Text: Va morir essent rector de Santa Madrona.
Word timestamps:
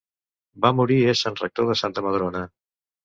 Va 0.63 0.71
morir 0.77 0.97
essent 1.13 1.37
rector 1.43 1.69
de 1.73 1.77
Santa 1.85 2.05
Madrona. 2.07 2.43